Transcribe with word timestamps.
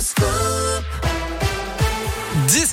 Just 0.00 0.16
go 0.16 0.29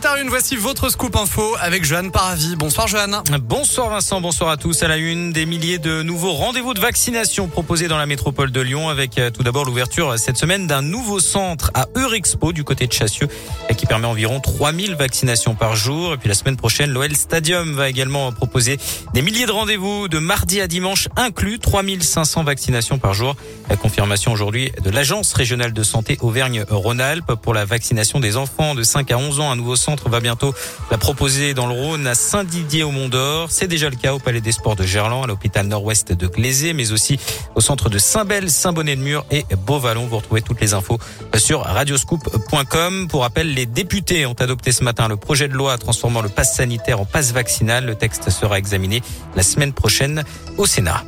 17h01, 0.00 0.28
voici 0.28 0.56
votre 0.56 0.88
scoop 0.88 1.14
info 1.16 1.56
avec 1.60 1.84
Joanne 1.84 2.10
Paravi. 2.10 2.56
Bonsoir 2.56 2.86
Joanne. 2.86 3.22
Bonsoir 3.42 3.90
Vincent, 3.90 4.20
bonsoir 4.22 4.48
à 4.50 4.56
tous. 4.56 4.82
À 4.82 4.88
la 4.88 4.96
une, 4.96 5.30
des 5.30 5.44
milliers 5.44 5.78
de 5.78 6.02
nouveaux 6.02 6.32
rendez-vous 6.32 6.72
de 6.72 6.80
vaccination 6.80 7.48
proposés 7.48 7.86
dans 7.86 7.98
la 7.98 8.06
métropole 8.06 8.50
de 8.50 8.60
Lyon 8.62 8.88
avec 8.88 9.18
euh, 9.18 9.30
tout 9.30 9.42
d'abord 9.42 9.66
l'ouverture 9.66 10.18
cette 10.18 10.38
semaine 10.38 10.66
d'un 10.66 10.80
nouveau 10.80 11.20
centre 11.20 11.70
à 11.74 11.86
Eurexpo 11.96 12.52
du 12.52 12.64
côté 12.64 12.86
de 12.86 12.92
Chassieux 12.92 13.28
euh, 13.70 13.74
qui 13.74 13.84
permet 13.84 14.06
environ 14.06 14.40
3000 14.40 14.94
vaccinations 14.94 15.54
par 15.54 15.76
jour. 15.76 16.14
Et 16.14 16.16
puis 16.16 16.28
la 16.28 16.34
semaine 16.34 16.56
prochaine, 16.56 16.90
l'OL 16.90 17.14
Stadium 17.14 17.74
va 17.74 17.90
également 17.90 18.32
proposer 18.32 18.78
des 19.12 19.20
milliers 19.20 19.46
de 19.46 19.52
rendez-vous 19.52 20.08
de 20.08 20.18
mardi 20.18 20.62
à 20.62 20.66
dimanche 20.66 21.08
inclus, 21.16 21.58
3500 21.58 22.44
vaccinations 22.44 22.98
par 22.98 23.12
jour. 23.12 23.36
La 23.68 23.76
confirmation 23.76 24.32
aujourd'hui 24.32 24.72
de 24.82 24.88
l'Agence 24.88 25.34
régionale 25.34 25.74
de 25.74 25.82
santé 25.82 26.16
Auvergne-Rhône-Alpes 26.22 27.34
pour 27.42 27.52
la 27.52 27.66
vaccination 27.66 28.18
des 28.18 28.38
enfants 28.38 28.74
de 28.74 28.82
5 28.82 29.10
à 29.10 29.18
11 29.18 29.40
ans 29.40 29.50
nouveau 29.60 29.76
centre 29.76 29.89
va 30.08 30.20
bientôt 30.20 30.54
la 30.90 30.98
proposer 30.98 31.54
dans 31.54 31.66
le 31.66 31.74
Rhône 31.74 32.06
à 32.06 32.14
Saint-Didier 32.14 32.82
au 32.82 32.90
Mont-d'Or. 32.90 33.48
C'est 33.50 33.66
déjà 33.66 33.90
le 33.90 33.96
cas 33.96 34.14
au 34.14 34.18
Palais 34.18 34.40
des 34.40 34.52
Sports 34.52 34.76
de 34.76 34.84
Gerland, 34.84 35.24
à 35.24 35.26
l'hôpital 35.26 35.66
nord-ouest 35.66 36.12
de 36.12 36.26
Glazé, 36.26 36.72
mais 36.72 36.92
aussi 36.92 37.18
au 37.54 37.60
centre 37.60 37.88
de 37.88 37.98
Saint-Bel, 37.98 38.50
Saint-Bonnet-de-Mur 38.50 39.24
et 39.30 39.44
Beauvallon. 39.66 40.06
Vous 40.06 40.16
retrouvez 40.16 40.42
toutes 40.42 40.60
les 40.60 40.74
infos 40.74 40.98
sur 41.36 41.62
radioscoop.com. 41.62 43.08
Pour 43.08 43.22
rappel, 43.22 43.54
les 43.54 43.66
députés 43.66 44.26
ont 44.26 44.34
adopté 44.34 44.72
ce 44.72 44.84
matin 44.84 45.08
le 45.08 45.16
projet 45.16 45.48
de 45.48 45.54
loi 45.54 45.78
transformant 45.78 46.22
le 46.22 46.28
pass 46.28 46.56
sanitaire 46.56 47.00
en 47.00 47.04
passe 47.04 47.32
vaccinal. 47.32 47.86
Le 47.86 47.94
texte 47.94 48.30
sera 48.30 48.58
examiné 48.58 49.02
la 49.36 49.42
semaine 49.42 49.72
prochaine 49.72 50.24
au 50.56 50.66
Sénat. 50.66 51.04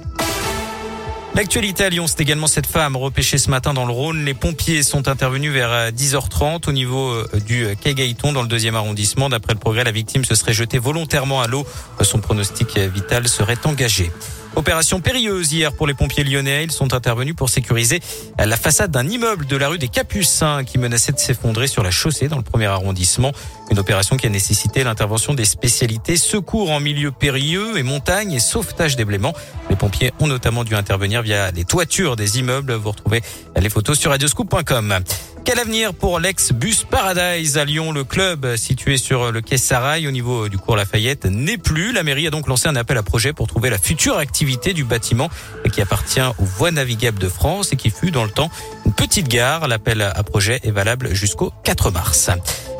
L'actualité 1.35 1.85
à 1.85 1.89
Lyon, 1.89 2.07
c'est 2.07 2.21
également 2.21 2.47
cette 2.47 2.67
femme 2.67 2.95
repêchée 2.95 3.39
ce 3.39 3.49
matin 3.49 3.73
dans 3.73 3.87
le 3.87 3.93
Rhône. 3.93 4.23
Les 4.25 4.35
pompiers 4.35 4.83
sont 4.83 5.09
intervenus 5.09 5.51
vers 5.51 5.91
10h30 5.91 6.45
euh, 6.45 6.59
au 6.69 6.73
niveau 6.73 7.11
euh, 7.11 7.27
du 7.47 7.67
quai 7.81 7.95
Gaëton 7.95 8.35
dans 8.35 8.43
le 8.43 8.49
deuxième 8.49 8.77
arrondissement. 8.77 9.31
D'après 9.31 9.55
le 9.55 9.59
progrès, 9.59 9.83
la 9.83 9.93
victime 9.93 10.27
se 10.27 10.35
serait 10.35 10.53
jetée 10.53 10.79
volontairement 10.79 11.41
à 11.41 11.47
l'eau. 11.47 11.65
Son 12.03 12.19
pronostic 12.19 12.77
vital 12.77 13.29
serait 13.29 13.59
engagé. 13.65 14.11
Opération 14.55 15.01
périlleuse 15.01 15.53
hier 15.53 15.73
pour 15.73 15.87
les 15.87 15.95
pompiers 15.95 16.25
lyonnais. 16.25 16.65
Ils 16.65 16.71
sont 16.71 16.93
intervenus 16.93 17.35
pour 17.35 17.49
sécuriser 17.49 18.01
la 18.39 18.57
façade 18.57 18.91
d'un 18.91 19.09
immeuble 19.09 19.47
de 19.47 19.57
la 19.57 19.69
rue 19.69 19.79
des 19.79 19.89
Capucins 19.89 20.63
qui 20.65 20.79
menaçait 20.79 21.13
de 21.13 21.19
s'effondrer 21.19 21.67
sur 21.67 21.83
la 21.83 21.91
chaussée 21.91 22.29
dans 22.29 22.37
le 22.37 22.43
premier 22.43 22.67
arrondissement. 22.67 23.33
Une 23.71 23.79
opération 23.79 24.17
qui 24.17 24.27
a 24.27 24.31
nécessité 24.31 24.85
l'intervention 24.85 25.33
des 25.33 25.47
spécialités 25.47 26.17
secours 26.17 26.71
en 26.71 26.81
milieu 26.81 27.13
périlleux 27.13 27.79
et 27.79 27.83
montagne 27.83 28.33
et 28.33 28.41
sauvetage 28.41 28.97
des 28.97 29.07
bléments. 29.07 29.33
Les 29.71 29.77
pompiers 29.77 30.13
ont 30.21 30.27
notamment 30.27 30.65
dû 30.65 30.75
intervenir 30.75 31.23
via 31.23 31.51
les 31.51 31.65
toitures 31.65 32.17
des 32.17 32.39
immeubles. 32.39 32.75
Vous 32.75 32.91
retrouvez 32.91 33.23
les 33.57 33.71
photos 33.71 33.99
sur 33.99 34.11
radioscoop.com. 34.11 34.99
Quel 35.45 35.59
avenir 35.59 35.93
pour 35.93 36.21
l'ex-bus 36.21 36.85
Paradise 36.85 37.59
à 37.59 37.65
Lyon 37.65 37.91
Le 37.91 38.05
club 38.05 38.55
situé 38.55 38.97
sur 38.97 39.33
le 39.33 39.41
quai 39.41 39.57
Sarail 39.57 40.07
au 40.07 40.13
niveau 40.13 40.49
du 40.49 40.57
cours 40.57 40.77
Lafayette 40.77 41.25
n'est 41.25 41.59
plus. 41.59 41.93
La 41.93 42.05
mairie 42.05 42.29
a 42.29 42.31
donc 42.31 42.47
lancé 42.47 42.69
un 42.69 42.77
appel 42.77 42.97
à 42.97 43.03
projet 43.03 43.33
pour 43.33 43.49
trouver 43.49 43.69
la 43.69 43.79
future 43.79 44.19
activité 44.19 44.73
du 44.73 44.85
bâtiment 44.85 45.31
qui 45.73 45.81
appartient 45.81 46.21
aux 46.21 46.45
voies 46.45 46.71
navigables 46.71 47.19
de 47.19 47.29
France 47.29 47.73
et 47.73 47.77
qui 47.77 47.91
fut 47.91 48.13
dans 48.13 48.25
le 48.25 48.31
temps 48.31 48.51
une 48.87 48.93
petite 48.93 49.27
gare. 49.27 49.67
L'appel 49.67 50.03
à 50.03 50.23
projet 50.23 50.61
est 50.63 50.71
valable 50.71 51.13
jusqu'au 51.13 51.53
4 51.65 51.91
mars. 51.91 52.31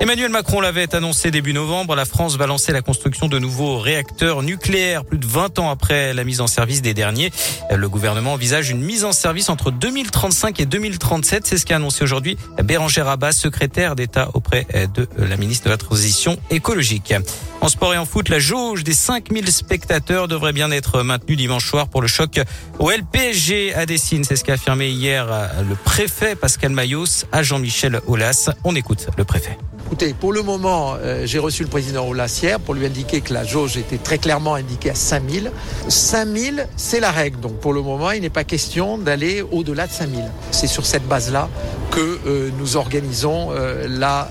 Emmanuel 0.03 0.31
Macron 0.33 0.61
l'avait 0.61 0.97
annoncé 0.97 1.31
début 1.31 1.53
novembre. 1.53 1.95
La 1.95 2.05
France 2.05 2.37
va 2.37 2.49
lancer 2.49 2.73
la 2.73 2.83
construction 2.83 3.29
de 3.29 3.39
nouveaux 3.39 3.79
réacteurs 3.79 4.43
nucléaires 4.43 5.05
plus 5.05 5.19
de 5.19 5.27
20 5.27 5.61
ans 5.61 5.71
après 5.71 6.13
la 6.13 6.25
mise 6.25 6.41
en 6.41 6.49
service 6.49 6.83
des 6.83 6.93
derniers. 6.93 7.31
Le 7.73 7.89
gouvernement 7.89 8.33
envisage 8.33 8.69
une 8.69 8.83
mise 8.83 9.05
en 9.05 9.13
service 9.13 9.49
entre 9.49 9.71
2035 9.71 10.59
et 10.59 10.67
2037. 10.67 11.47
C'est 11.47 11.57
ce 11.57 11.65
qu'a 11.65 11.77
annoncé 11.77 12.03
aujourd'hui 12.03 12.37
Bérangère 12.65 13.07
Abbas, 13.07 13.31
secrétaire 13.31 13.95
d'État 13.95 14.31
auprès 14.35 14.67
de 14.93 15.07
la 15.19 15.37
ministre 15.37 15.67
de 15.67 15.71
la 15.71 15.77
Transition 15.79 16.37
écologique. 16.51 17.15
En 17.63 17.69
sport 17.69 17.95
et 17.95 17.99
en 17.99 18.07
foot, 18.07 18.29
la 18.29 18.41
jauge 18.41 18.83
des 18.83 18.93
5000 18.93 19.53
spectateurs 19.53 20.27
devrait 20.27 20.53
bien 20.53 20.73
être 20.73 21.05
maintenue 21.05 21.37
dimanche 21.37 21.65
soir 21.65 21.87
pour 21.87 22.03
le 22.03 22.09
choc 22.09 22.41
au 22.81 22.91
LPSG 22.91 23.73
à 23.77 23.87
Dessine. 23.87 24.25
C'est 24.25 24.35
ce 24.35 24.43
qu'a 24.43 24.55
affirmé 24.55 24.89
hier 24.89 25.29
le 25.69 25.77
préfet 25.77 26.35
Pascal 26.35 26.73
Mayos 26.73 27.25
à 27.31 27.45
Jean-Michel 27.45 28.01
Aulas. 28.09 28.51
On 28.65 28.75
écoute 28.75 29.07
le 29.17 29.23
préfet. 29.23 29.57
Écoutez, 29.87 30.13
pour 30.13 30.33
le 30.33 30.43
moment, 30.43 30.97
euh, 30.99 31.25
j'ai 31.25 31.39
reçu 31.39 31.63
le 31.63 31.69
président 31.69 32.09
Aulas 32.09 32.41
hier 32.43 32.59
pour 32.59 32.75
lui 32.75 32.85
indiquer 32.85 33.21
que 33.21 33.33
la 33.33 33.45
jauge 33.45 33.77
était 33.77 33.99
très 33.99 34.19
clairement 34.19 34.55
indiquée 34.55 34.91
à 34.91 34.97
5000. 34.97 35.53
5000, 35.87 36.67
c'est 36.77 36.99
la 36.99 37.13
règle. 37.13 37.39
Donc 37.39 37.61
pour 37.61 37.73
le 37.73 37.83
moment, 37.83 38.11
il 38.11 38.23
n'est 38.23 38.31
pas 38.31 38.43
question 38.43 38.99
d'aller 38.99 39.43
au-delà 39.53 39.87
de 39.87 39.93
5000. 39.93 40.25
C'est 40.51 40.67
sur 40.67 40.85
cette 40.85 41.07
base-là 41.07 41.49
que 41.93 42.19
euh, 42.27 42.51
nous 42.59 42.77
organisons 42.77 43.51
euh, 43.53 43.87
la 43.89 44.29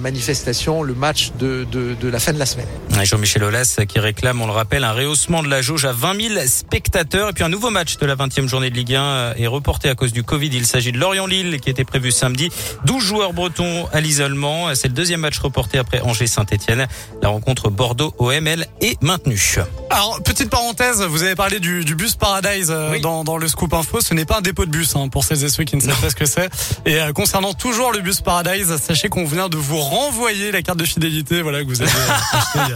manifestation, 0.00 0.82
le 0.82 0.94
match 0.94 1.32
de, 1.38 1.64
de, 1.70 1.94
de, 1.94 2.08
la 2.08 2.18
fin 2.18 2.32
de 2.32 2.38
la 2.38 2.46
semaine. 2.46 2.66
Jean-Michel 3.02 3.44
Aulas 3.44 3.78
qui 3.88 3.98
réclame, 3.98 4.40
on 4.42 4.46
le 4.46 4.52
rappelle, 4.52 4.84
un 4.84 4.92
rehaussement 4.92 5.42
de 5.42 5.48
la 5.48 5.62
jauge 5.62 5.84
à 5.84 5.92
20 5.92 6.34
000 6.34 6.46
spectateurs. 6.46 7.30
Et 7.30 7.32
puis 7.32 7.44
un 7.44 7.48
nouveau 7.48 7.70
match 7.70 7.96
de 7.98 8.06
la 8.06 8.16
20e 8.16 8.48
journée 8.48 8.70
de 8.70 8.74
Ligue 8.74 8.94
1 8.94 9.34
est 9.36 9.46
reporté 9.46 9.88
à 9.88 9.94
cause 9.94 10.12
du 10.12 10.22
Covid. 10.22 10.50
Il 10.52 10.66
s'agit 10.66 10.92
de 10.92 10.98
Lorient-Lille 10.98 11.60
qui 11.60 11.70
était 11.70 11.84
prévu 11.84 12.10
samedi. 12.10 12.50
12 12.86 13.02
joueurs 13.02 13.32
bretons 13.32 13.86
à 13.92 14.00
l'isolement. 14.00 14.74
C'est 14.74 14.88
le 14.88 14.94
deuxième 14.94 15.20
match 15.20 15.38
reporté 15.38 15.78
après 15.78 16.00
Angers-Saint-Etienne. 16.00 16.86
La 17.22 17.28
rencontre 17.28 17.70
Bordeaux-OML 17.70 18.66
est 18.80 19.00
maintenue. 19.02 19.58
Alors, 19.94 20.20
petite 20.24 20.50
parenthèse, 20.50 21.02
vous 21.02 21.22
avez 21.22 21.36
parlé 21.36 21.60
du, 21.60 21.84
bus 21.94 22.16
Paradise 22.16 22.72
euh, 22.72 22.98
dans, 22.98 23.22
dans, 23.22 23.36
le 23.36 23.46
Scoop 23.46 23.72
Info. 23.74 24.00
Ce 24.00 24.12
n'est 24.12 24.24
pas 24.24 24.38
un 24.38 24.40
dépôt 24.40 24.66
de 24.66 24.70
bus, 24.70 24.96
hein, 24.96 25.06
pour 25.08 25.22
celles 25.22 25.44
et 25.44 25.48
ceux 25.48 25.62
qui 25.62 25.76
ne 25.76 25.80
savent 25.80 26.00
pas 26.00 26.10
ce 26.10 26.16
que 26.16 26.26
c'est. 26.26 26.50
Et 26.84 27.00
euh, 27.00 27.12
concernant 27.12 27.54
toujours 27.54 27.92
le 27.92 28.00
bus 28.00 28.20
Paradise, 28.20 28.76
sachez 28.78 29.08
qu'on 29.08 29.24
vient 29.24 29.48
de 29.48 29.56
vous 29.56 29.78
renvoyer 29.78 30.50
la 30.50 30.62
carte 30.62 30.80
de 30.80 30.84
fidélité 30.84 31.42
voilà, 31.42 31.62
que 31.62 31.68
vous 31.68 31.80
avez 31.80 31.90
achetée 32.32 32.74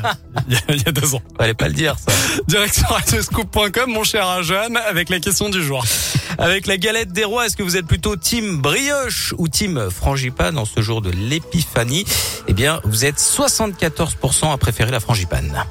il, 0.48 0.54
y 0.54 0.56
a, 0.56 0.62
il 0.68 0.80
y 0.80 0.88
a 0.88 0.92
deux 0.92 1.16
ans. 1.16 1.22
Fallait 1.36 1.54
pas 1.54 1.66
le 1.66 1.74
dire, 1.74 1.96
ça. 1.98 2.12
Direction 2.46 2.86
radioscoop.com, 2.88 3.90
mon 3.90 4.04
cher 4.04 4.44
Jeanne, 4.44 4.76
avec 4.76 5.08
la 5.08 5.18
question 5.18 5.48
du 5.48 5.60
jour. 5.60 5.84
Avec 6.38 6.68
la 6.68 6.76
galette 6.76 7.10
des 7.10 7.24
rois, 7.24 7.46
est-ce 7.46 7.56
que 7.56 7.64
vous 7.64 7.76
êtes 7.76 7.86
plutôt 7.86 8.14
team 8.14 8.58
brioche 8.58 9.34
ou 9.38 9.48
team 9.48 9.90
frangipane 9.90 10.56
en 10.56 10.64
ce 10.64 10.82
jour 10.82 11.02
de 11.02 11.10
l'épiphanie? 11.10 12.04
Eh 12.46 12.52
bien, 12.52 12.80
vous 12.84 13.04
êtes 13.04 13.18
74% 13.18 14.52
à 14.52 14.56
préférer 14.56 14.92
la 14.92 15.00
frangipane. 15.00 15.64